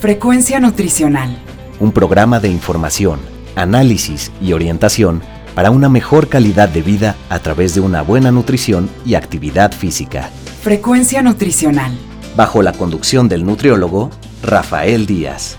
[0.00, 1.36] Frecuencia Nutricional.
[1.78, 3.20] Un programa de información,
[3.54, 5.20] análisis y orientación
[5.54, 10.30] para una mejor calidad de vida a través de una buena nutrición y actividad física.
[10.62, 11.98] Frecuencia Nutricional.
[12.34, 14.08] Bajo la conducción del nutriólogo
[14.42, 15.58] Rafael Díaz.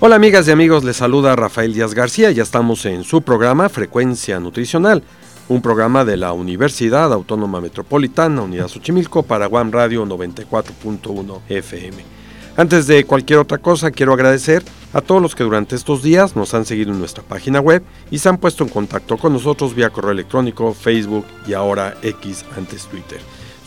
[0.00, 4.38] Hola amigas y amigos, les saluda Rafael Díaz García, ya estamos en su programa Frecuencia
[4.38, 5.02] Nutricional,
[5.48, 11.96] un programa de la Universidad Autónoma Metropolitana, Unidad Xochimilco, para One Radio 94.1 FM.
[12.56, 16.54] Antes de cualquier otra cosa, quiero agradecer a todos los que durante estos días nos
[16.54, 19.90] han seguido en nuestra página web y se han puesto en contacto con nosotros vía
[19.90, 23.20] correo electrónico, Facebook y ahora X antes Twitter.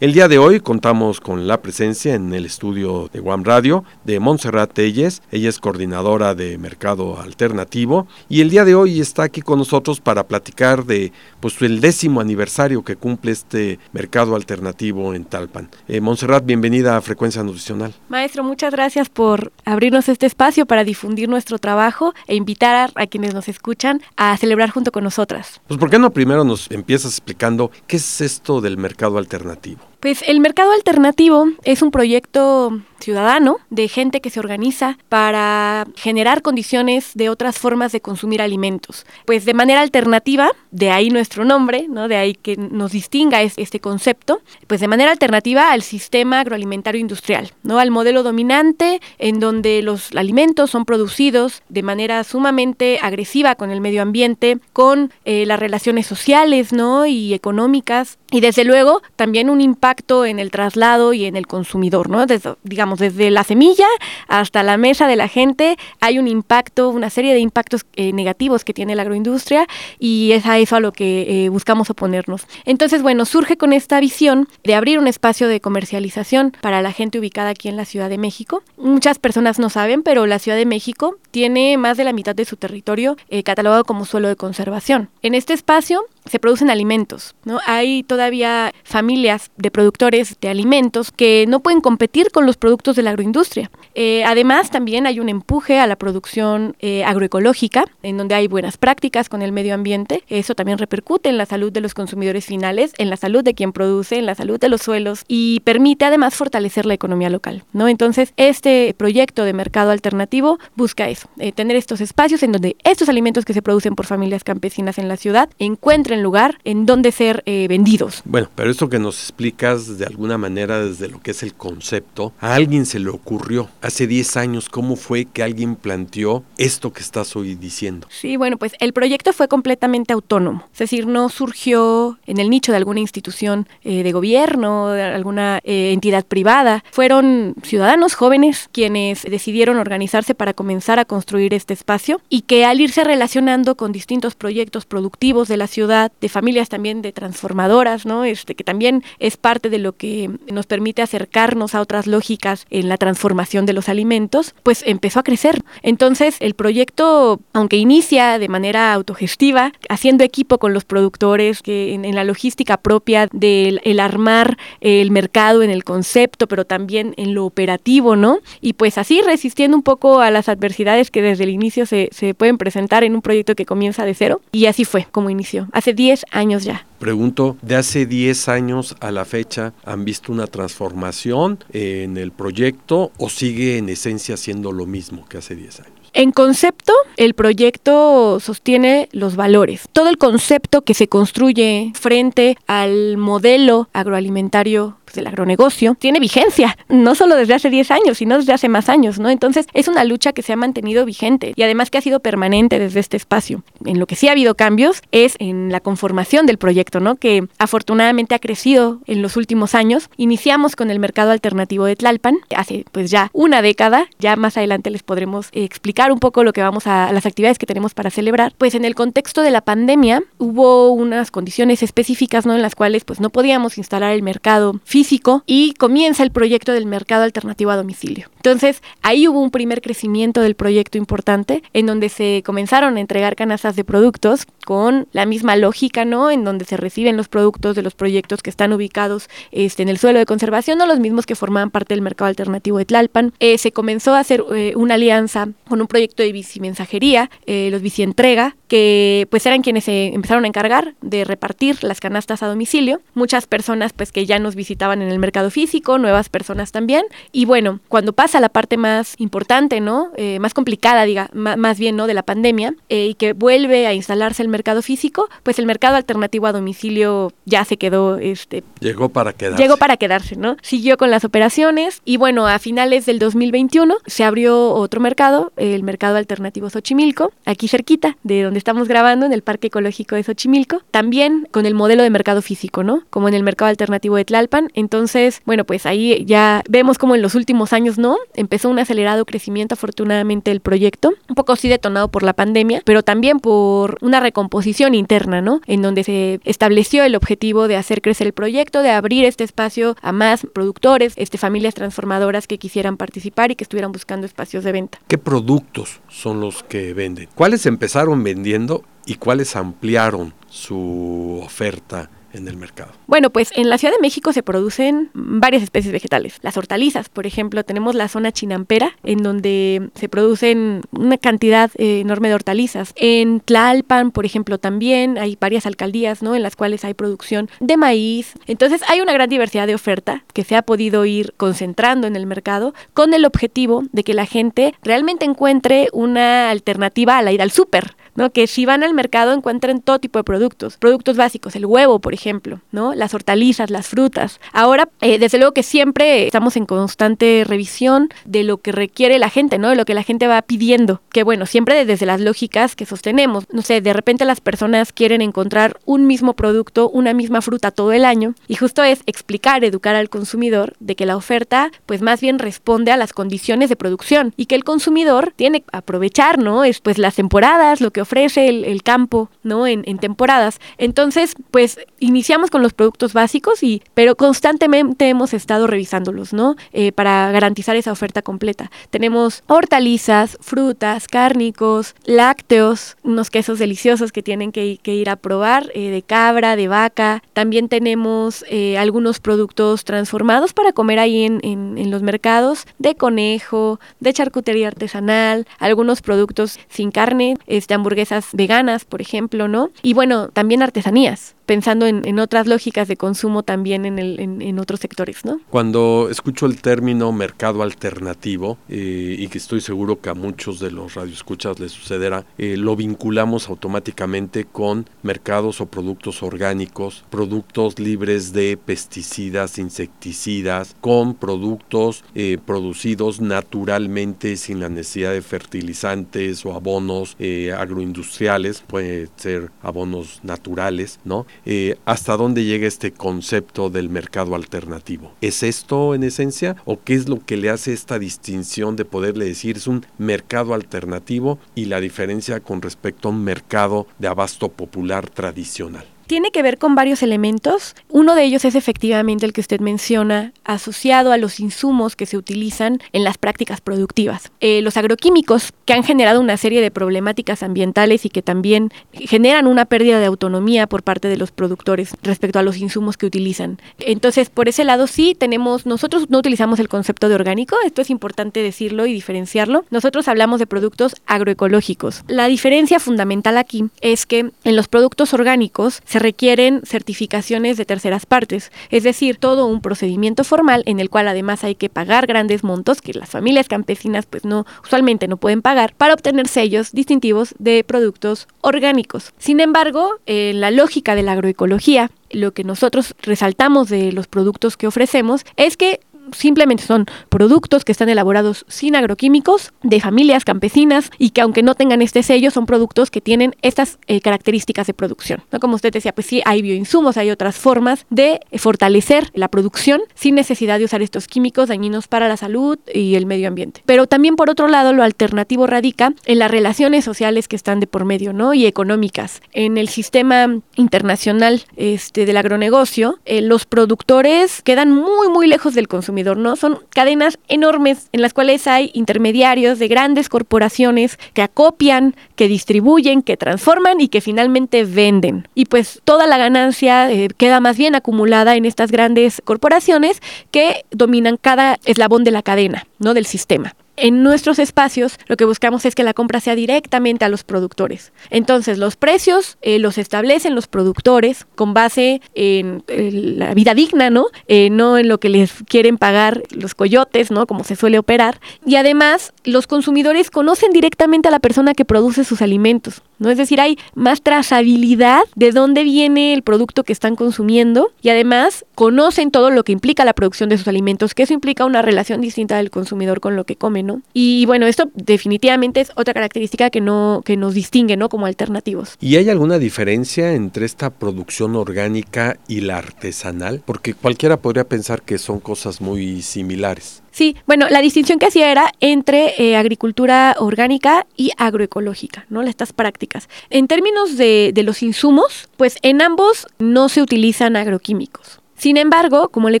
[0.00, 4.18] El día de hoy contamos con la presencia en el estudio de Guam Radio de
[4.18, 5.22] Montserrat Telles.
[5.30, 10.00] Ella es coordinadora de Mercado Alternativo y el día de hoy está aquí con nosotros
[10.00, 15.70] para platicar de pues el décimo aniversario que cumple este mercado alternativo en Talpan.
[15.86, 17.94] Eh, Montserrat, bienvenida a Frecuencia Nutricional.
[18.08, 23.06] Maestro, muchas gracias por abrirnos este espacio para difundir nuestro trabajo e invitar a, a
[23.06, 25.60] quienes nos escuchan a celebrar junto con nosotras.
[25.68, 29.83] Pues ¿por qué no primero nos empiezas explicando qué es esto del mercado alternativo?
[30.04, 36.42] Pues el mercado alternativo es un proyecto ciudadano de gente que se organiza para generar
[36.42, 39.06] condiciones de otras formas de consumir alimentos.
[39.24, 42.08] Pues de manera alternativa, de ahí nuestro nombre, ¿no?
[42.08, 47.52] de ahí que nos distinga este concepto, pues de manera alternativa al sistema agroalimentario industrial,
[47.62, 47.78] ¿no?
[47.78, 53.80] al modelo dominante en donde los alimentos son producidos de manera sumamente agresiva con el
[53.80, 57.06] medio ambiente, con eh, las relaciones sociales ¿no?
[57.06, 62.10] y económicas y desde luego también un impacto en el traslado y en el consumidor,
[62.10, 62.26] ¿no?
[62.64, 63.86] Digamos, desde la semilla
[64.26, 68.64] hasta la mesa de la gente hay un impacto, una serie de impactos eh, negativos
[68.64, 69.68] que tiene la agroindustria
[70.00, 72.48] y es a eso a lo que eh, buscamos oponernos.
[72.64, 77.20] Entonces, bueno, surge con esta visión de abrir un espacio de comercialización para la gente
[77.20, 78.64] ubicada aquí en la Ciudad de México.
[78.76, 82.44] Muchas personas no saben, pero la Ciudad de México tiene más de la mitad de
[82.44, 85.08] su territorio eh, catalogado como suelo de conservación.
[85.22, 87.58] En este espacio se producen alimentos, ¿no?
[87.66, 93.02] Hay todavía familias de productores de alimentos que no pueden competir con los productos de
[93.02, 93.70] la agroindustria.
[93.94, 98.78] Eh, además, también hay un empuje a la producción eh, agroecológica, en donde hay buenas
[98.78, 100.24] prácticas con el medio ambiente.
[100.28, 103.72] Eso también repercute en la salud de los consumidores finales, en la salud de quien
[103.72, 107.88] produce, en la salud de los suelos y permite además fortalecer la economía local, ¿no?
[107.88, 113.08] Entonces, este proyecto de mercado alternativo busca eso, eh, tener estos espacios en donde estos
[113.08, 117.42] alimentos que se producen por familias campesinas en la ciudad encuentren lugar en donde ser
[117.44, 118.22] vendidos.
[118.24, 122.32] Bueno, pero esto que nos explicas de alguna manera desde lo que es el concepto,
[122.40, 127.00] a alguien se le ocurrió hace 10 años, ¿cómo fue que alguien planteó esto que
[127.00, 128.06] estás hoy diciendo?
[128.10, 132.72] Sí, bueno, pues el proyecto fue completamente autónomo, es decir, no surgió en el nicho
[132.72, 139.22] de alguna institución eh, de gobierno, de alguna eh, entidad privada, fueron ciudadanos jóvenes quienes
[139.22, 144.34] decidieron organizarse para comenzar a construir este espacio y que al irse relacionando con distintos
[144.34, 148.24] proyectos productivos de la ciudad, de familias también de transformadoras, ¿no?
[148.24, 152.88] Este que también es parte de lo que nos permite acercarnos a otras lógicas en
[152.88, 155.62] la transformación de los alimentos, pues empezó a crecer.
[155.82, 162.14] Entonces, el proyecto, aunque inicia de manera autogestiva, haciendo equipo con los productores, que en,
[162.14, 167.44] la logística propia del el armar el mercado en el concepto, pero también en lo
[167.44, 168.38] operativo, ¿no?
[168.60, 172.34] Y pues así resistiendo un poco a las adversidades que desde el inicio se, se
[172.34, 174.40] pueden presentar en un proyecto que comienza de cero.
[174.52, 176.86] Y así fue como inició, hace 10 años ya.
[176.98, 183.12] Pregunto, de hace 10 años a la fecha, ¿han visto una transformación en el proyecto
[183.18, 186.04] o sigue en esencia siendo lo mismo que hace 10 años?
[186.16, 189.88] En concepto, el proyecto sostiene los valores.
[189.92, 197.14] Todo el concepto que se construye frente al modelo agroalimentario del agronegocio tiene vigencia, no
[197.14, 199.30] solo desde hace 10 años, sino desde hace más años, ¿no?
[199.30, 202.78] Entonces, es una lucha que se ha mantenido vigente y además que ha sido permanente
[202.78, 203.62] desde este espacio.
[203.84, 207.16] En lo que sí ha habido cambios es en la conformación del proyecto, ¿no?
[207.16, 210.08] Que afortunadamente ha crecido en los últimos años.
[210.16, 214.90] Iniciamos con el mercado alternativo de Tlalpan hace pues ya una década, ya más adelante
[214.90, 218.52] les podremos explicar un poco lo que vamos a las actividades que tenemos para celebrar.
[218.58, 222.54] Pues en el contexto de la pandemia hubo unas condiciones específicas, ¿no?
[222.54, 226.72] En las cuales pues no podíamos instalar el mercado físico físico y comienza el proyecto
[226.72, 228.30] del mercado alternativo a domicilio.
[228.36, 233.36] Entonces, ahí hubo un primer crecimiento del proyecto importante en donde se comenzaron a entregar
[233.36, 236.30] canastas de productos con la misma lógica, ¿no?
[236.30, 239.98] En donde se reciben los productos de los proyectos que están ubicados este, en el
[239.98, 243.34] suelo de conservación, no los mismos que formaban parte del mercado alternativo de Tlalpan.
[243.40, 247.82] Eh, se comenzó a hacer eh, una alianza con un proyecto de bicimensajería, eh, los
[247.82, 253.02] bicientrega, que pues eran quienes se empezaron a encargar de repartir las canastas a domicilio.
[253.14, 257.04] Muchas personas pues que ya nos visitaban en el mercado físico, nuevas personas también.
[257.32, 260.10] Y bueno, cuando pasa la parte más importante, ¿no?
[260.16, 262.06] Eh, más complicada, diga, más bien, ¿no?
[262.06, 265.96] De la pandemia eh, y que vuelve a instalarse el mercado físico, pues el mercado
[265.96, 268.62] alternativo a domicilio ya se quedó, este...
[268.80, 269.62] Llegó para quedarse.
[269.62, 270.56] Llegó para quedarse, ¿no?
[270.62, 275.82] Siguió con las operaciones y bueno, a finales del 2021 se abrió otro mercado, el
[275.82, 280.82] mercado alternativo Xochimilco, aquí cerquita de donde estamos grabando, en el Parque Ecológico de Xochimilco,
[280.90, 283.02] también con el modelo de mercado físico, ¿no?
[283.10, 284.70] Como en el mercado alternativo de Tlalpan.
[284.84, 288.18] Entonces, bueno, pues ahí ya vemos como en los últimos años, ¿no?
[288.34, 293.02] Empezó un acelerado crecimiento afortunadamente el proyecto, un poco sí detonado por la pandemia, pero
[293.02, 295.62] también por una recomposición interna, ¿no?
[295.66, 299.96] En donde se estableció el objetivo de hacer crecer el proyecto, de abrir este espacio
[300.02, 304.72] a más productores, este, familias transformadoras que quisieran participar y que estuvieran buscando espacios de
[304.72, 304.98] venta.
[305.08, 307.30] ¿Qué productos son los que venden?
[307.34, 312.92] ¿Cuáles empezaron vendiendo y cuáles ampliaron su oferta en el mercado?
[313.06, 316.38] Bueno, pues en la Ciudad de México se producen varias especies vegetales.
[316.42, 322.00] Las hortalizas, por ejemplo, tenemos la zona chinampera, en donde se producen una cantidad eh,
[322.00, 322.92] enorme de hortalizas.
[322.96, 326.34] En Tlalpan, por ejemplo, también hay varias alcaldías, ¿no?
[326.34, 328.34] En las cuales hay producción de maíz.
[328.46, 332.26] Entonces hay una gran diversidad de oferta que se ha podido ir concentrando en el
[332.26, 337.42] mercado con el objetivo de que la gente realmente encuentre una alternativa a la ir
[337.42, 337.96] al súper.
[338.14, 338.30] ¿No?
[338.30, 342.14] Que si van al mercado encuentren todo tipo de productos, productos básicos, el huevo, por
[342.14, 342.94] ejemplo, ¿no?
[342.94, 344.40] Las hortalizas, las frutas.
[344.52, 349.30] Ahora, eh, desde luego que siempre estamos en constante revisión de lo que requiere la
[349.30, 349.70] gente, ¿no?
[349.70, 351.00] De lo que la gente va pidiendo.
[351.10, 353.44] Que bueno, siempre desde las lógicas que sostenemos.
[353.50, 357.92] No sé, de repente las personas quieren encontrar un mismo producto, una misma fruta todo
[357.92, 358.34] el año.
[358.48, 362.92] Y justo es explicar, educar al consumidor de que la oferta, pues más bien responde
[362.92, 366.64] a las condiciones de producción y que el consumidor tiene que aprovechar, ¿no?
[366.64, 369.66] Es pues las temporadas, lo que ofrece el, campo, ¿no?
[369.66, 370.60] En, temporadas.
[370.78, 376.56] Entonces, pues iniciamos con los productos básicos y, pero constantemente hemos estado revisándolos, ¿no?
[376.72, 378.70] Eh, para garantizar esa oferta completa.
[378.90, 385.90] Tenemos hortalizas, frutas, cárnicos, lácteos, unos quesos deliciosos que tienen que, ir a probar, eh,
[385.90, 387.22] de cabra, de vaca.
[387.32, 394.12] También tenemos eh, algunos productos transformados para comer ahí en, los mercados, de conejo, de
[394.12, 399.70] charcutería artesanal, algunos productos sin carne, este hamburguesas hamburguesas veganas, por ejemplo, ¿no?
[399.82, 404.80] Y bueno, también artesanías pensando en, otras lógicas de consumo también en, el, en, otros
[404.80, 405.40] sectores, ¿no?
[405.50, 410.70] Cuando escucho el término mercado alternativo, eh, y que estoy seguro que a muchos de
[410.70, 418.32] los radioescuchas les sucederá, eh, lo vinculamos automáticamente con mercados o productos orgánicos, productos libres
[418.32, 427.16] de pesticidas, insecticidas, con productos eh, producidos naturalmente sin la necesidad de fertilizantes o abonos
[427.56, 431.26] agroindustriales, puede ser abonos naturales, ¿no?
[431.46, 435.12] Eh, hasta dónde llega este concepto del mercado alternativo.
[435.20, 439.26] ¿Es esto en esencia o qué es lo que le hace esta distinción de poderle
[439.26, 444.48] decir es un mercado alternativo y la diferencia con respecto a un mercado de abasto
[444.50, 445.93] popular tradicional?
[446.06, 447.74] Tiene que ver con varios elementos.
[447.88, 452.16] Uno de ellos es efectivamente el que usted menciona, asociado a los insumos que se
[452.16, 454.30] utilizan en las prácticas productivas.
[454.40, 459.46] Eh, los agroquímicos, que han generado una serie de problemáticas ambientales y que también generan
[459.46, 463.58] una pérdida de autonomía por parte de los productores respecto a los insumos que utilizan.
[463.78, 467.90] Entonces, por ese lado sí tenemos, nosotros no utilizamos el concepto de orgánico, esto es
[467.90, 469.64] importante decirlo y diferenciarlo.
[469.70, 472.02] Nosotros hablamos de productos agroecológicos.
[472.08, 478.04] La diferencia fundamental aquí es que en los productos orgánicos se requieren certificaciones de terceras
[478.04, 482.42] partes, es decir, todo un procedimiento formal en el cual además hay que pagar grandes
[482.42, 487.36] montos que las familias campesinas pues no usualmente no pueden pagar para obtener sellos distintivos
[487.38, 489.12] de productos orgánicos.
[489.18, 494.56] Sin embargo, en la lógica de la agroecología, lo que nosotros resaltamos de los productos
[494.56, 495.78] que ofrecemos es que
[496.12, 501.54] simplemente son productos que están elaborados sin agroquímicos, de familias campesinas y que aunque no
[501.54, 505.22] tengan este sello, son productos que tienen estas eh, características de producción.
[505.32, 505.40] ¿no?
[505.40, 510.14] Como usted decía, pues sí, hay bioinsumos, hay otras formas de fortalecer la producción sin
[510.14, 513.62] necesidad de usar estos químicos dañinos para la salud y el medio ambiente.
[513.66, 517.66] Pero también por otro lado, lo alternativo radica en las relaciones sociales que están de
[517.66, 518.34] por medio, ¿no?
[518.34, 519.20] Y económicas.
[519.32, 525.68] En el sistema internacional este, del agronegocio, eh, los productores quedan muy, muy lejos del
[525.68, 526.36] consumidor, ¿no?
[526.36, 533.02] Son cadenas enormes en las cuales hay intermediarios de grandes corporaciones que acopian, que distribuyen,
[533.02, 535.28] que transforman y que finalmente venden.
[535.34, 540.64] Y pues toda la ganancia eh, queda más bien acumulada en estas grandes corporaciones que
[540.70, 542.94] dominan cada eslabón de la cadena, ¿no?
[542.94, 543.54] Del sistema.
[543.76, 547.92] En nuestros espacios lo que buscamos es que la compra sea directamente a los productores.
[548.10, 554.06] Entonces los precios eh, los establecen los productores con base en, la vida digna, ¿no?
[554.28, 557.26] Eh, no en lo que les quieren pagar los coyotes, ¿no?
[557.26, 558.20] Como se suele operar.
[558.46, 562.82] Y además los consumidores conocen directamente a la persona que produce sus alimentos.
[562.98, 563.10] ¿No?
[563.10, 568.44] Es decir, hay más trazabilidad de dónde viene el producto que están consumiendo y además
[568.54, 572.00] conocen todo lo que implica la producción de sus alimentos, que eso implica una relación
[572.00, 573.82] distinta del consumidor con lo que come, ¿no?
[573.92, 577.88] Y bueno, esto definitivamente es otra característica que no que nos distingue, ¿no?
[577.88, 578.76] Como alternativos.
[578.80, 583.42] ¿Y hay alguna diferencia entre esta producción orgánica y la artesanal?
[583.44, 586.83] Porque cualquiera podría pensar que son cosas muy similares.
[586.94, 592.22] Sí, bueno, la distinción que hacía era entre eh, agricultura orgánica y agroecológica, ¿no?
[592.22, 593.08] Estas prácticas.
[593.30, 598.20] En términos de, de los insumos, pues en ambos no se utilizan agroquímicos.
[598.36, 599.40] Sin embargo, como le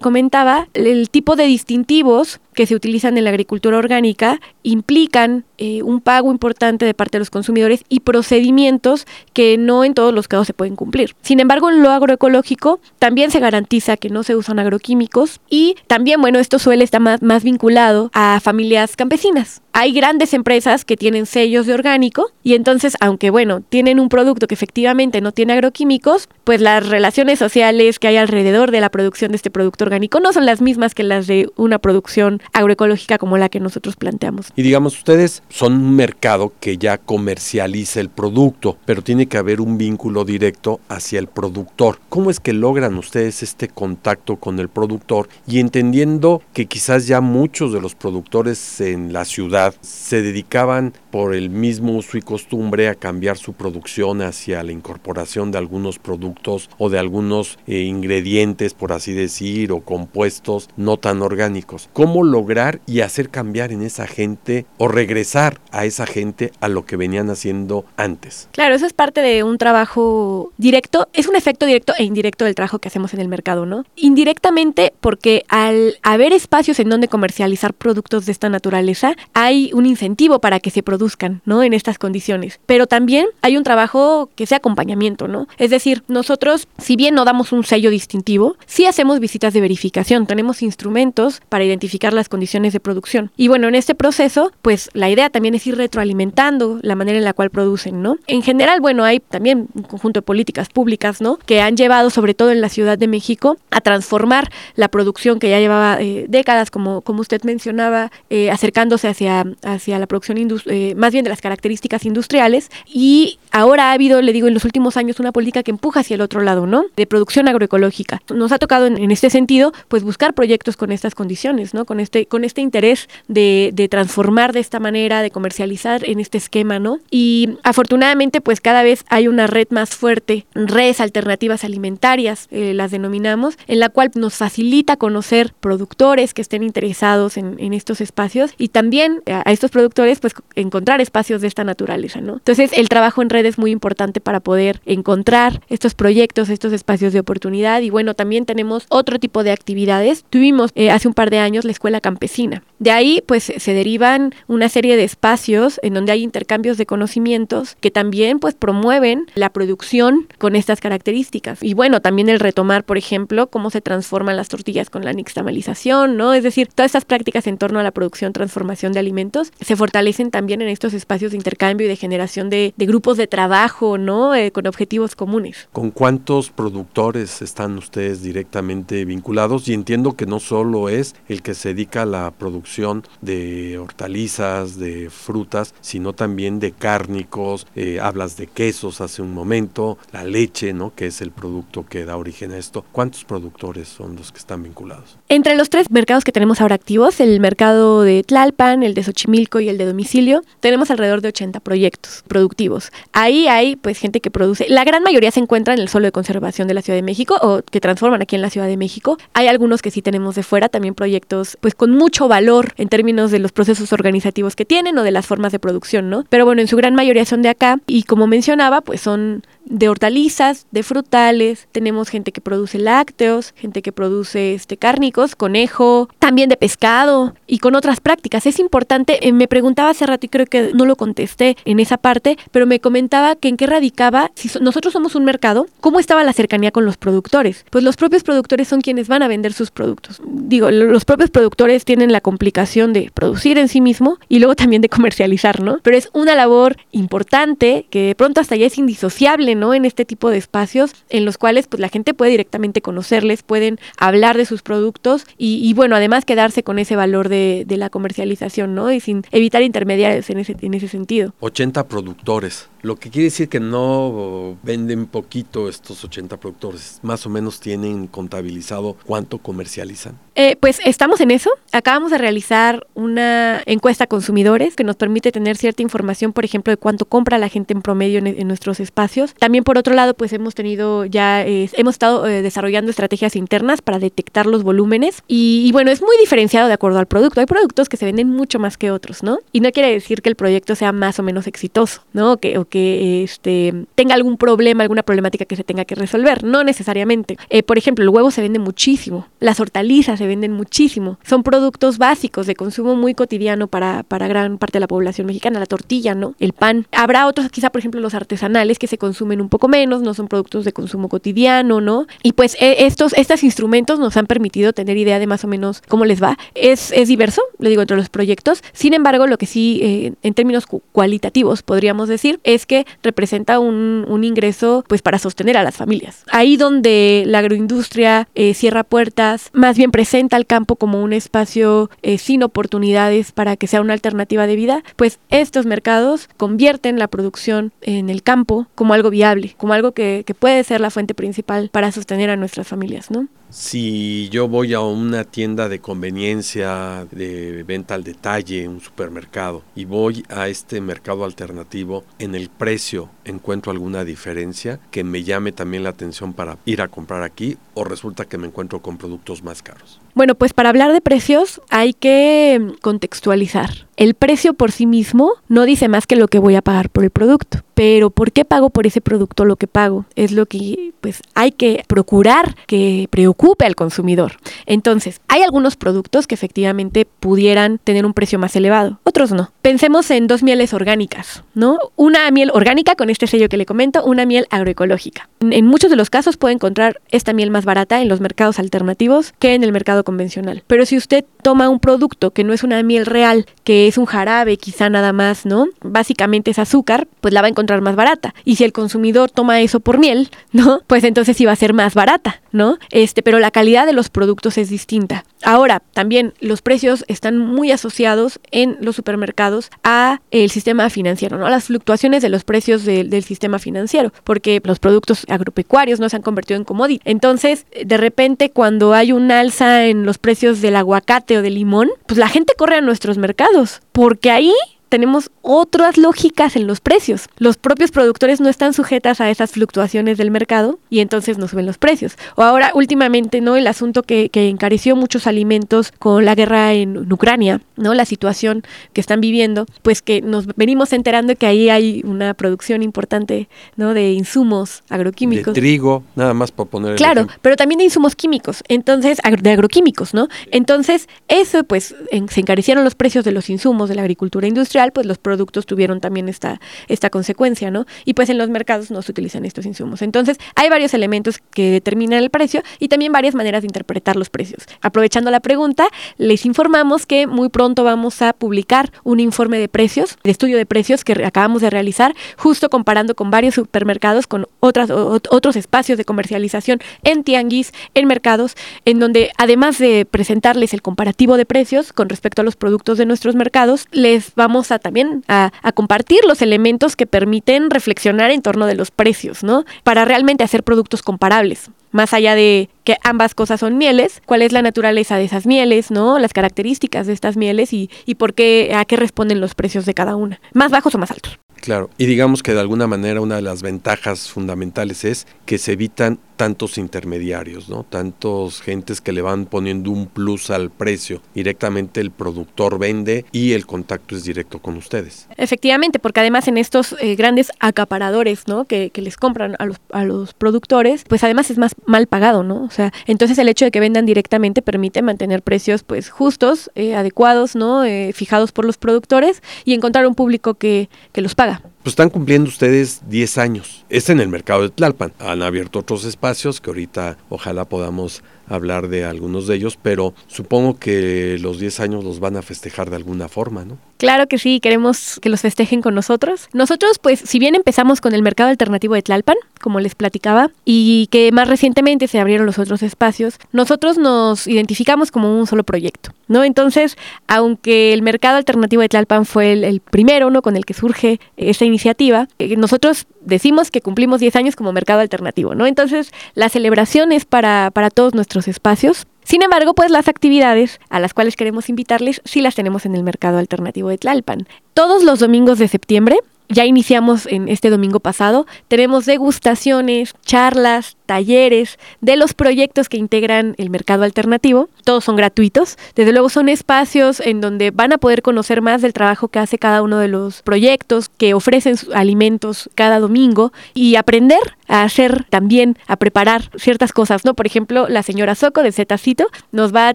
[0.00, 6.00] comentaba, el tipo de distintivos que se utilizan en la agricultura orgánica implican eh, un
[6.00, 10.46] pago importante de parte de los consumidores y procedimientos que no en todos los casos
[10.46, 11.14] se pueden cumplir.
[11.22, 16.20] Sin embargo, en lo agroecológico también se garantiza que no se usan agroquímicos y también,
[16.20, 19.60] bueno, esto suele estar más, más vinculado a familias campesinas.
[19.72, 24.46] Hay grandes empresas que tienen sellos de orgánico y entonces, aunque bueno, tienen un producto
[24.46, 29.32] que efectivamente no tiene agroquímicos, pues las relaciones sociales que hay alrededor de la producción
[29.32, 33.38] de este producto orgánico no son las mismas que las de una producción agroecológica como
[33.38, 34.52] la que nosotros planteamos.
[34.56, 39.60] Y digamos, ustedes son un mercado que ya comercializa el producto, pero tiene que haber
[39.60, 41.98] un vínculo directo hacia el productor.
[42.08, 47.20] ¿Cómo es que logran ustedes este contacto con el productor y entendiendo que quizás ya
[47.20, 52.88] muchos de los productores en la ciudad se dedicaban por el mismo uso y costumbre
[52.88, 58.74] a cambiar su producción hacia la incorporación de algunos productos o de algunos eh, ingredientes,
[58.74, 61.88] por así decir, o compuestos no tan orgánicos?
[61.92, 66.86] ¿Cómo lograr y hacer cambiar en esa gente o regresar a esa gente a lo
[66.86, 68.48] que venían haciendo antes.
[68.52, 72.54] Claro, eso es parte de un trabajo directo, es un efecto directo e indirecto del
[72.54, 73.84] trabajo que hacemos en el mercado, ¿no?
[73.96, 80.38] Indirectamente porque al haber espacios en donde comercializar productos de esta naturaleza, hay un incentivo
[80.38, 81.03] para que se produzcan,
[81.44, 81.62] ¿no?
[81.62, 82.60] En estas condiciones.
[82.66, 85.46] Pero también hay un trabajo que sea acompañamiento, ¿no?
[85.58, 90.26] Es decir, nosotros, si bien no damos un sello distintivo, sí hacemos visitas de verificación,
[90.26, 93.30] tenemos instrumentos para identificar las condiciones de producción.
[93.36, 97.24] Y bueno, en este proceso, pues la idea también es ir retroalimentando la manera en
[97.24, 98.16] la cual producen, ¿no?
[98.26, 101.38] En general, bueno, hay también un conjunto de políticas públicas, ¿no?
[101.46, 105.50] Que han llevado, sobre todo en la Ciudad de México, a transformar la producción que
[105.50, 110.93] ya llevaba eh, décadas, como, como usted mencionaba, eh, acercándose hacia, hacia la producción, eh,
[110.94, 112.70] más bien de las características industriales.
[112.86, 116.16] Y ahora ha habido, le digo, en los últimos años una política que empuja hacia
[116.16, 116.86] el otro lado, ¿no?
[116.96, 118.20] De producción agroecológica.
[118.34, 121.84] Nos ha tocado en, en este sentido, pues buscar proyectos con estas condiciones, ¿no?
[121.84, 126.36] Con este, con este interés de, de transformar de esta manera, de comercializar en este
[126.36, 126.98] esquema, ¿no?
[127.10, 132.90] Y afortunadamente, pues cada vez hay una red más fuerte, redes alternativas alimentarias, eh, las
[132.90, 138.52] denominamos, en la cual nos facilita conocer productores que estén interesados en, en estos espacios
[138.58, 142.34] y también a, a, estos productores, pues encontrar espacios de esta naturaleza, ¿no?
[142.34, 147.12] Entonces, el trabajo en red es muy importante para poder encontrar estos proyectos, estos espacios
[147.12, 150.24] de oportunidad y bueno, también tenemos otro tipo de actividades.
[150.30, 152.62] Tuvimos eh, hace un par de años la escuela campesina.
[152.78, 157.76] De ahí, pues se derivan una serie de espacios en donde hay intercambios de conocimientos
[157.80, 161.62] que también pues promueven la producción con estas características.
[161.62, 166.16] Y bueno, también el retomar, por ejemplo, cómo se transforman las tortillas con la nixtamalización,
[166.16, 166.34] ¿no?
[166.34, 170.30] Es decir, todas estas prácticas en torno a la producción, transformación de alimentos se fortalecen
[170.30, 174.32] también en estos espacios de intercambio y de generación de, de grupos de trabajo, ¿no?
[174.32, 175.68] Eh, con objetivos comunes.
[175.72, 179.66] ¿Con cuántos productores están ustedes directamente vinculados?
[179.66, 184.78] Y entiendo que no solo es el que se dedica a la producción de hortalizas,
[184.78, 190.72] de frutas, sino también de cárnicos, eh, hablas de quesos hace un momento, la leche,
[190.72, 190.94] ¿no?
[190.94, 192.84] Que es el producto que da origen a esto.
[192.92, 195.18] ¿Cuántos productores son los que están vinculados?
[195.28, 199.58] Entre los tres mercados que tenemos ahora activos, el mercado de Tlalpan, el de Xochimilco
[199.58, 202.92] y el de domicilio, tenemos alrededor de 80 proyectos productivos.
[203.24, 206.12] Ahí hay pues gente que produce, la gran mayoría se encuentra en el suelo de
[206.12, 209.16] conservación de la Ciudad de México o que transforman aquí en la Ciudad de México.
[209.32, 213.30] Hay algunos que sí tenemos de fuera, también proyectos pues con mucho valor en términos
[213.30, 216.26] de los procesos organizativos que tienen o de las formas de producción, ¿no?
[216.28, 219.88] Pero bueno, en su gran mayoría son de acá y como mencionaba, pues son de
[219.88, 226.48] hortalizas, de frutales, tenemos gente que produce lácteos, gente que produce este cárnicos, conejo, también
[226.48, 228.46] de pescado y con otras prácticas.
[228.46, 231.96] Es importante, eh, me preguntaba hace rato y creo que no lo contesté en esa
[231.96, 236.24] parte, pero me comentaba que en qué radicaba, si nosotros somos un mercado, ¿cómo estaba
[236.24, 237.64] la cercanía con los productores?
[237.70, 240.20] Pues los propios productores son quienes van a vender sus productos.
[240.24, 244.82] Digo, los propios productores tienen la complicación de producir en sí mismo y luego también
[244.82, 245.78] de comercializar, ¿no?
[245.82, 249.74] Pero es una labor importante que de pronto hasta ya es indisociable ¿no?
[249.74, 253.78] En este tipo de espacios en los cuales pues la gente puede directamente conocerles, pueden
[253.98, 258.92] hablar de sus productos y, bueno, además quedarse con ese valor de, la comercialización, ¿no?
[258.92, 261.34] Y sin evitar intermediarios en ese, en ese sentido.
[261.40, 267.30] 80 productores, lo que quiere decir que no venden poquito estos 80 productores, más o
[267.30, 270.18] menos tienen contabilizado cuánto comercializan.
[270.36, 271.50] Eh, pues estamos en eso.
[271.72, 276.72] Acabamos de realizar una encuesta a consumidores que nos permite tener cierta información, por ejemplo,
[276.72, 279.34] de cuánto compra la gente en promedio en, nuestros espacios.
[279.44, 283.98] También por otro lado, pues hemos tenido ya, hemos estado eh, desarrollando estrategias internas para
[283.98, 287.40] detectar los volúmenes y, bueno, es muy diferenciado de acuerdo al producto.
[287.40, 289.40] Hay productos que se venden mucho más que otros, ¿no?
[289.52, 292.32] Y no quiere decir que el proyecto sea más o menos exitoso, ¿no?
[292.32, 296.42] O que, o que este, tenga algún problema, alguna problemática que se tenga que resolver,
[296.42, 297.36] no necesariamente.
[297.50, 301.18] Eh, por ejemplo, el huevo se vende muchísimo, las hortalizas se venden muchísimo.
[301.22, 305.60] Son productos básicos de consumo muy cotidiano para, para gran parte de la población mexicana,
[305.60, 306.34] la tortilla, ¿no?
[306.40, 306.86] El pan.
[306.92, 310.28] Habrá otros, quizá por ejemplo los artesanales, que se consumen un poco menos, no son
[310.28, 312.06] productos de consumo cotidiano, ¿no?
[312.22, 315.82] Y pues e, estos, estos instrumentos nos han permitido tener idea de más o menos
[315.88, 316.38] cómo les va.
[316.54, 318.62] Es, es diverso, le digo, entre los proyectos.
[318.72, 324.04] Sin embargo, lo que sí, eh, en términos cualitativos, podríamos decir, es que representa un,
[324.08, 326.24] un, ingreso pues para sostener a las familias.
[326.30, 331.90] Ahí donde la agroindustria eh, cierra puertas, más bien presenta al campo como un espacio
[332.02, 337.08] eh, sin oportunidades para que sea una alternativa de vida, pues estos mercados convierten la
[337.08, 339.23] producción en el campo como algo viable,
[339.56, 343.28] como algo que, que puede ser la fuente principal para sostener a nuestras familias, ¿no?
[343.54, 349.84] Si yo voy a una tienda de conveniencia, de venta al detalle, un supermercado, y
[349.84, 355.84] voy a este mercado alternativo, en el precio encuentro alguna diferencia que me llame también
[355.84, 359.62] la atención para ir a comprar aquí o resulta que me encuentro con productos más
[359.62, 360.00] caros.
[360.16, 363.86] Bueno, pues para hablar de precios hay que contextualizar.
[363.96, 367.04] El precio por sí mismo no dice más que lo que voy a pagar por
[367.04, 367.58] el producto.
[367.74, 370.06] Pero ¿por qué pago por ese producto lo que pago?
[370.14, 374.38] Es lo que pues hay que procurar que preocupe al consumidor.
[374.66, 379.52] Entonces, hay algunos productos que efectivamente pudieran tener un precio más elevado, otros no.
[379.62, 381.78] Pensemos en dos mieles orgánicas, ¿no?
[381.96, 385.28] Una miel orgánica con este sello que le comento, una miel agroecológica.
[385.40, 389.34] En muchos de los casos puede encontrar esta miel más barata en los mercados alternativos
[389.38, 390.62] que en el mercado convencional.
[390.66, 394.06] Pero si usted toma un producto que no es una miel real, que es un
[394.06, 395.66] jarabe quizá nada más, ¿no?
[395.82, 398.34] Básicamente es azúcar, pues la va a encontrar más barata.
[398.44, 400.80] Y si el consumidor toma eso por miel, ¿no?
[400.86, 402.78] Pues entonces sí va a ser más barata, ¿no?
[402.90, 405.24] Este, pero la calidad de los productos es distinta.
[405.42, 411.46] Ahora, también los precios están muy asociados en los supermercados a el sistema financiero, ¿no?
[411.46, 416.16] A las fluctuaciones de los precios del sistema financiero, porque los productos agropecuarios no se
[416.16, 417.02] han convertido en commodity.
[417.04, 421.90] Entonces, de repente, cuando hay un alza en los precios del aguacate o del limón,
[422.06, 424.54] pues la gente corre a nuestros mercados, porque ahí
[424.88, 427.28] tenemos otras lógicas en los precios.
[427.38, 431.66] Los propios productores no están sujetas a esas fluctuaciones del mercado y entonces no suben
[431.66, 432.16] los precios.
[432.36, 433.56] O ahora últimamente, ¿no?
[433.56, 437.94] El asunto que, encareció muchos alimentos con la guerra en, Ucrania, ¿no?
[437.94, 442.82] La situación que están viviendo, pues que nos venimos enterando que ahí hay una producción
[442.82, 443.94] importante, ¿no?
[443.94, 445.54] De insumos agroquímicos.
[445.54, 446.96] De trigo, nada más para poner.
[446.96, 450.28] Claro, pero también de insumos químicos, entonces, de agroquímicos, ¿no?
[450.50, 455.06] Entonces, eso, pues, se encarecieron los precios de los insumos de la agricultura industrial pues
[455.06, 457.86] los productos tuvieron también esta, esta consecuencia, ¿no?
[458.04, 460.02] Y pues en los mercados no se utilizan estos insumos.
[460.02, 464.30] Entonces, hay varios elementos que determinan el precio y también varias maneras de interpretar los
[464.30, 464.64] precios.
[464.80, 470.16] Aprovechando la pregunta, les informamos que muy pronto vamos a publicar un informe de precios,
[470.22, 474.90] de estudio de precios que acabamos de realizar, justo comparando con varios supermercados, con otras,
[474.90, 481.36] otros espacios de comercialización en tianguis, en mercados, en donde además de presentarles el comparativo
[481.36, 485.72] de precios con respecto a los productos de nuestros mercados, les vamos también a, a
[485.72, 489.64] compartir los elementos que permiten reflexionar en torno de los precios, ¿no?
[489.82, 494.50] Para realmente hacer productos comparables más allá de que ambas cosas son mieles, cuál es
[494.50, 496.18] la naturaleza de esas mieles, ¿no?
[496.18, 499.94] Las características de estas mieles y, y por qué, a qué responden los precios de
[499.94, 501.38] cada una, más bajos o más altos.
[501.60, 505.72] Claro, y digamos que de alguna manera una de las ventajas fundamentales es que se
[505.72, 507.84] evitan tantos intermediarios, ¿no?
[507.84, 511.22] Tantos gentes que le van poniendo un plus al precio.
[511.34, 515.26] Directamente el productor vende y el contacto es directo con ustedes.
[515.38, 518.66] Efectivamente, porque además en estos eh, grandes acaparadores, ¿no?
[518.66, 522.64] Que, les compran a los, a los productores, pues además es más mal pagado, ¿no?
[522.64, 526.94] O sea, entonces el hecho de que vendan directamente permite mantener precios pues justos, eh,
[526.94, 527.84] adecuados, ¿no?
[527.84, 531.62] Eh, fijados por los productores y encontrar un público que, que los paga.
[531.84, 533.84] Pues están cumpliendo ustedes 10 años.
[533.90, 535.12] Es en el mercado de Tlalpan.
[535.18, 540.78] Han abierto otros espacios que ahorita ojalá podamos hablar de algunos de ellos, pero supongo
[540.78, 543.76] que los 10 años los van a festejar de alguna forma, ¿no?
[544.04, 546.50] Claro que sí, queremos que los festejen con nosotros.
[546.52, 551.06] Nosotros, pues, si bien empezamos con el mercado alternativo de Tlalpan, como les platicaba, y
[551.10, 556.10] que más recientemente se abrieron los otros espacios, nosotros nos identificamos como un solo proyecto,
[556.28, 556.44] ¿no?
[556.44, 560.42] Entonces, aunque el mercado alternativo de Tlalpan fue el, primero, ¿no?
[560.42, 565.00] Con el que surge esta iniciativa, eh, nosotros decimos que cumplimos 10 años como mercado
[565.00, 565.66] alternativo, ¿no?
[565.66, 569.06] Entonces, la celebración es para, para todos nuestros espacios.
[569.24, 573.02] Sin embargo, pues las actividades a las cuales queremos invitarles sí las tenemos en el
[573.02, 574.46] mercado alternativo de Tlalpan.
[574.74, 578.46] Todos los domingos de septiembre ya iniciamos en este domingo pasado.
[578.68, 584.68] Tenemos degustaciones, charlas, talleres de los proyectos que integran el mercado alternativo.
[584.84, 585.76] Todos son gratuitos.
[585.94, 589.58] Desde luego son espacios en donde van a poder conocer más del trabajo que hace
[589.58, 595.76] cada uno de los proyectos, que ofrecen alimentos cada domingo y aprender a hacer también,
[595.86, 597.34] a preparar ciertas cosas, ¿no?
[597.34, 599.94] Por ejemplo, la señora Soco de Zetacito nos va a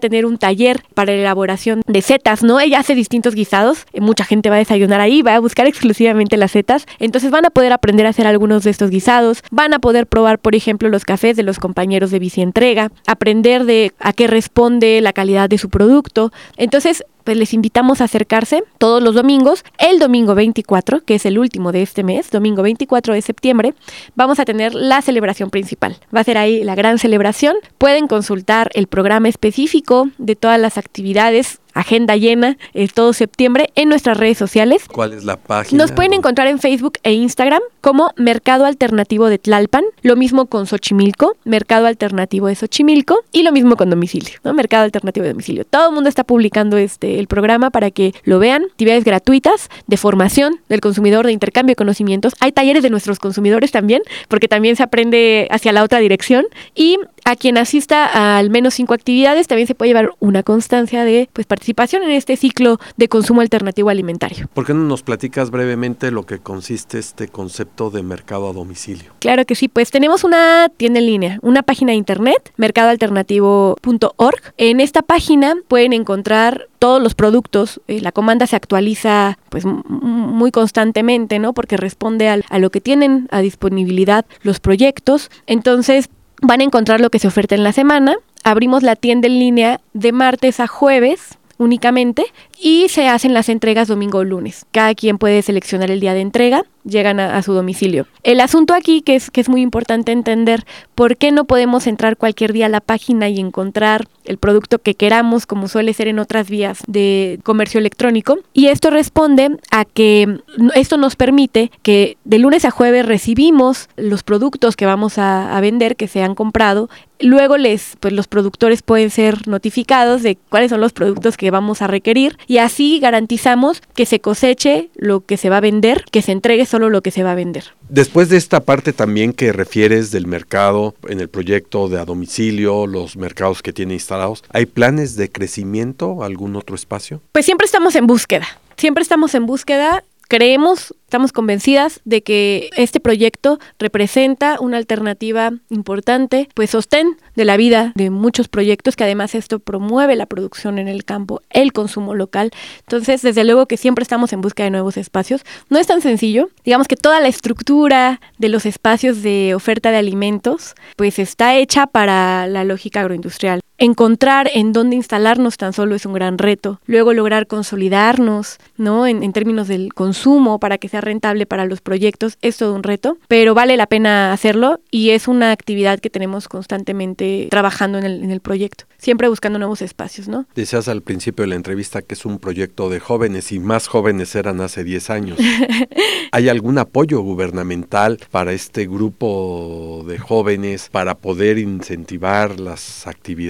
[0.00, 2.60] tener un taller para la elaboración de setas, ¿no?
[2.60, 6.52] Ella hace distintos guisados, mucha gente va a desayunar ahí, va a buscar exclusivamente las
[6.52, 10.06] setas, entonces van a poder aprender a hacer algunos de estos guisados, van a poder
[10.06, 15.00] probar, por ejemplo, los cafés de los compañeros de Bicientrega, aprender de a qué responde
[15.00, 16.32] la calidad de su producto.
[16.56, 19.64] Entonces, pues les invitamos a acercarse todos los domingos.
[19.78, 23.74] El domingo 24, que es el último de este mes, domingo 24 de septiembre,
[24.14, 25.96] vamos a tener la celebración principal.
[26.14, 27.56] Va a ser ahí la gran celebración.
[27.78, 33.88] Pueden consultar el programa específico de todas las actividades agenda llena eh, todo septiembre en
[33.88, 34.84] nuestras redes sociales.
[34.90, 35.82] ¿Cuál es la página?
[35.82, 40.66] Nos pueden encontrar en Facebook e Instagram como Mercado Alternativo de Tlalpan, lo mismo con
[40.66, 44.54] Xochimilco, Mercado Alternativo de Xochimilco y lo mismo con domicilio, ¿no?
[44.54, 45.64] Mercado Alternativo de Domicilio.
[45.64, 49.96] Todo el mundo está publicando este el programa para que lo vean, actividades gratuitas de
[49.96, 52.34] formación del consumidor, de intercambio de conocimientos.
[52.40, 56.98] Hay talleres de nuestros consumidores también, porque también se aprende hacia la otra dirección y
[57.24, 61.28] a quien asista a al menos cinco actividades también se puede llevar una constancia de
[61.32, 64.48] pues, participación en este ciclo de consumo alternativo alimentario.
[64.52, 69.12] ¿Por qué no nos platicas brevemente lo que consiste este concepto de mercado a domicilio?
[69.20, 74.54] Claro que sí, pues tenemos una tienda en línea, una página de internet, mercadoalternativo.org.
[74.56, 80.50] En esta página pueden encontrar todos los productos, eh, la comanda se actualiza pues muy
[80.50, 81.52] constantemente, ¿no?
[81.52, 85.30] Porque responde al, a lo que tienen a disponibilidad los proyectos.
[85.46, 86.08] Entonces,
[86.40, 88.16] van a encontrar lo que se oferta en la semana.
[88.44, 92.24] Abrimos la tienda en línea de martes a jueves únicamente
[92.60, 94.66] y se hacen las entregas domingo o lunes.
[94.70, 98.06] Cada quien puede seleccionar el día de entrega, llegan a, su domicilio.
[98.22, 102.16] El asunto aquí que es, que es muy importante entender por qué no podemos entrar
[102.16, 106.18] cualquier día a la página y encontrar el producto que queramos, como suele ser en
[106.18, 108.38] otras vías de comercio electrónico.
[108.52, 110.40] Y esto responde a que
[110.74, 115.60] esto nos permite que de lunes a jueves recibimos los productos que vamos a, a
[115.60, 116.88] vender, que se han comprado.
[117.18, 121.82] Luego les, pues los productores pueden ser notificados de cuáles son los productos que vamos
[121.82, 126.20] a requerir y así garantizamos que se coseche lo que se va a vender, que
[126.20, 127.76] se entregue solo lo que se va a vender.
[127.88, 132.88] Después de esta parte también que refieres del mercado en el proyecto de a domicilio,
[132.88, 137.20] los mercados que tiene instalados, ¿hay planes de crecimiento, algún otro espacio?
[137.30, 143.00] Pues siempre estamos en búsqueda, siempre estamos en búsqueda creemos Estamos convencidas de que este
[143.00, 149.34] proyecto representa una alternativa importante, pues sostén de la vida de muchos proyectos, que además
[149.34, 152.52] esto promueve la producción en el campo, el consumo local.
[152.82, 155.42] Entonces, desde luego que siempre estamos en busca de nuevos espacios.
[155.68, 156.48] No es tan sencillo.
[156.64, 161.88] Digamos que toda la estructura de los espacios de oferta de alimentos, pues está hecha
[161.88, 163.60] para la lógica agroindustrial.
[163.82, 166.80] Encontrar en dónde instalarnos tan solo es un gran reto.
[166.84, 169.06] Luego lograr consolidarnos, ¿no?
[169.06, 172.82] En, en términos del consumo para que sea rentable para los proyectos es todo un
[172.82, 178.04] reto, pero vale la pena hacerlo y es una actividad que tenemos constantemente trabajando en
[178.04, 180.46] el, en el proyecto, siempre buscando nuevos espacios, ¿no?
[180.54, 184.34] Decías al principio de la entrevista que es un proyecto de jóvenes y más jóvenes
[184.34, 185.38] eran hace 10 años.
[186.32, 193.40] ¿Hay algún apoyo gubernamental para este grupo de jóvenes para poder incentivar las actividades?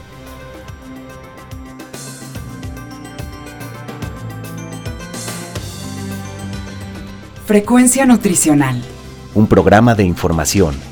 [7.47, 8.83] Frecuencia Nutricional.
[9.33, 10.92] Un programa de información